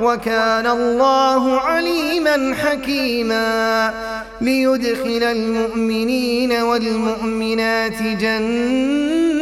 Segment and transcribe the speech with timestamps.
[0.00, 3.94] وكان الله عليما حكيما
[4.40, 9.40] ليدخل المؤمنين والمؤمنات جنات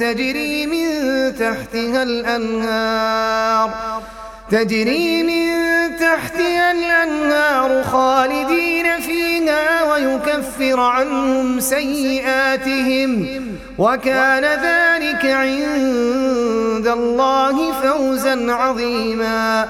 [0.00, 0.90] تجري من
[1.34, 3.70] تحتها الأنهار
[4.50, 5.50] تجري من
[5.96, 13.26] تحتها الأنهار خالدين فيها ويكفر عنهم سيئاتهم
[13.80, 19.68] وكان ذلك عند الله فوزا عظيما.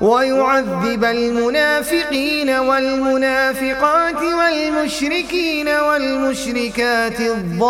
[0.00, 7.60] ويعذب المنافقين والمنافقات والمشركين والمشركات الظانين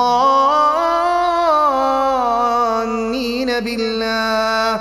[3.61, 4.81] بالله.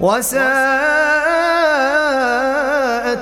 [0.00, 0.46] وساءت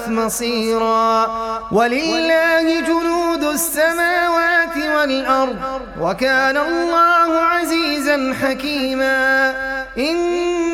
[0.08, 1.26] مصيرا
[1.72, 5.56] ولله جنود السماوات والأرض
[6.00, 9.54] وكان الله عزيزا حكيما
[9.98, 10.73] إنا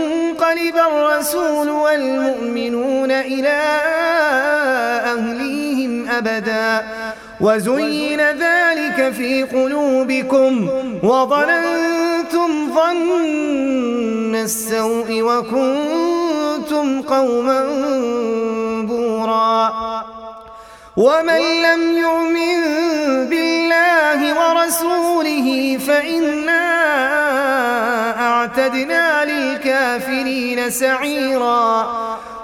[0.51, 3.59] ينقلب الرسول والمؤمنون إلى
[5.05, 6.87] أهليهم أبدا.
[7.41, 10.69] وزين ذلك في قلوبكم
[11.03, 17.61] وظننتم ظن السوء وكنتم قوما
[18.87, 19.73] بورا.
[20.97, 22.61] ومن لم يؤمن
[23.29, 26.61] بالله ورسوله فإنا
[28.21, 29.25] أعتدنا
[30.69, 31.87] سعيرا.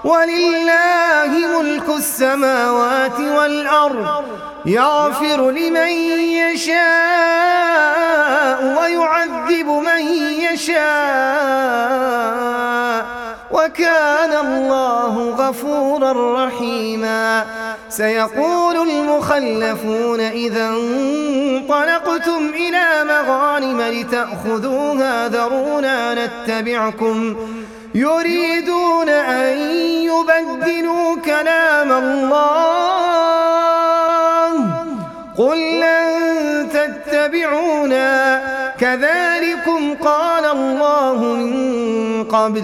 [0.04, 4.24] ولله ملك السماوات والأرض
[4.66, 5.88] يغفر لمن
[6.18, 6.78] يشاء
[8.80, 10.00] ويعذب من
[10.52, 10.78] يشاء.
[13.50, 17.46] وكان الله غفورا رحيما.
[17.88, 27.36] سيقول المخلفون إذا انطلقتم إلى مغانم لتأخذوها ذرونا نتبعكم.
[27.94, 29.58] يريدون أن
[30.02, 32.48] يبدلوا كلام الله.
[35.38, 38.40] قل لن تتبعونا.
[38.80, 42.62] كذلكم قال الله من قبل.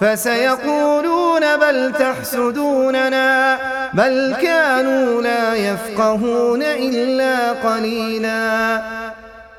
[0.00, 3.58] فسيقولون بل تحسدوننا.
[3.94, 8.82] بل كانوا لا يفقهون إلا قليلا.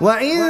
[0.00, 0.40] وإن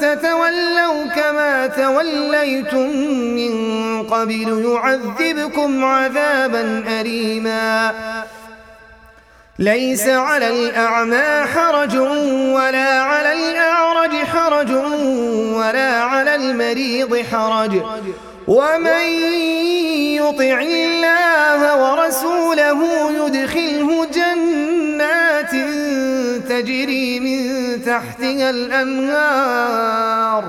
[0.00, 2.88] تتولوا كما توليتم
[3.36, 7.92] من قبل يعذبكم عذابا أليما
[9.58, 11.96] ليس على الأعمى حرج
[12.54, 14.70] ولا على الأعرج حرج
[15.54, 17.82] ولا على المريض حرج
[18.48, 19.04] ومن
[20.16, 25.50] يطع الله ورسوله يدخله جنات
[26.48, 27.17] تجري
[27.88, 30.44] تحتها الأنهار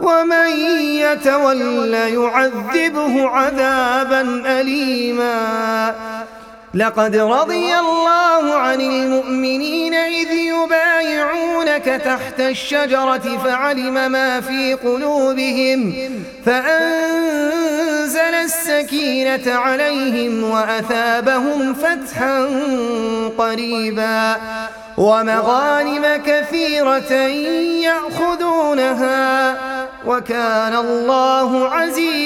[0.00, 0.48] ومن
[0.80, 5.94] يتول يعذبه عذابا أليما.
[6.74, 15.94] لقد رضي الله عن المؤمنين إذ يبايعونك تحت الشجرة فعلم ما في قلوبهم
[16.46, 22.48] فأنزل السكينة عليهم وأثابهم فتحا
[23.38, 24.36] قريبا.
[24.96, 27.12] ومغانم كثيرة
[27.88, 29.16] يأخذونها
[30.06, 32.25] وكان الله عزيزا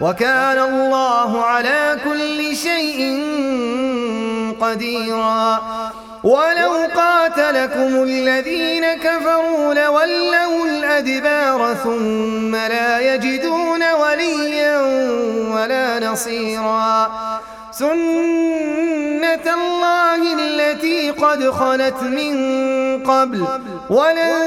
[0.00, 3.00] وكان الله على كل شيء
[4.60, 5.62] قديرا.
[6.24, 14.80] ولو قاتلكم الذين كفروا لولوا الأدبار ثم لا يجدون وليا
[15.54, 17.10] ولا نصيرا.
[17.72, 22.36] سنة الله التي قد خلت من
[23.02, 23.46] قبل.
[23.90, 24.38] ولن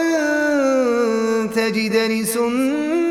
[1.55, 3.10] تجد لسنة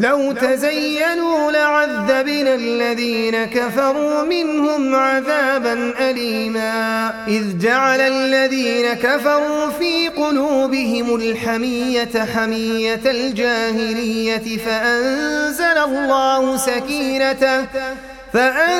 [0.00, 7.12] لو تزينوا لعذبنا الذين كفروا منهم عذابا أليما.
[7.28, 14.58] إذ جعل الذين كفروا في قلوبهم الحمية حمية الجاهلية.
[14.66, 17.64] فأنزل الله سكينته.
[18.32, 18.76] فأنزل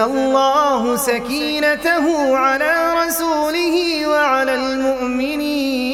[0.00, 5.93] الله سكينته على رسوله وعلى المؤمنين.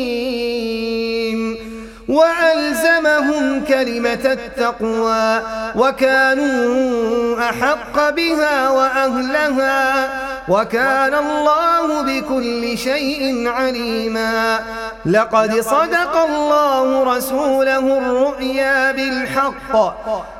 [2.11, 5.41] وألزمهم كلمة التقوى
[5.75, 10.09] وكانوا أحق بها وأهلها
[10.47, 14.59] وكان الله بكل شيء عليما.
[15.05, 19.73] لقد صدق الله رسوله الرؤيا بالحق.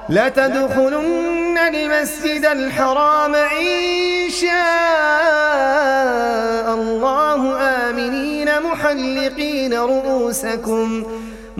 [0.09, 4.51] لتدخلن المسجد الحرام إن شاء
[6.73, 11.20] الله آمنين محلقين رؤوسكم.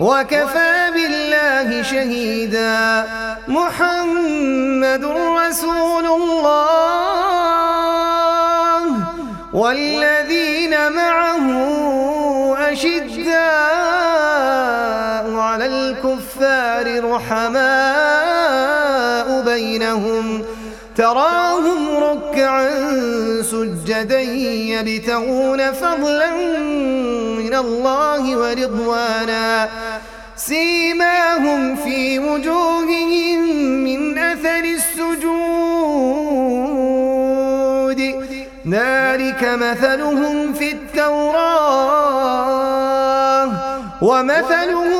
[0.00, 3.06] وكفى بالله شهيدا.
[3.48, 6.70] محمد رسول الله.
[9.52, 11.46] والذين معه
[12.72, 13.34] أشداء
[15.34, 18.20] على الكفار رحماء
[19.42, 20.44] بينهم.
[20.96, 22.70] تراهم ركعا
[23.42, 26.30] سجدا يبتغون فضلا
[27.60, 29.68] الله ورضوانا.
[30.36, 33.40] سيماهم في وجوههم
[33.84, 35.40] من أثر السجود.
[38.68, 41.90] ذلك مثلهم في التوراة.
[44.02, 44.99] ومثلهم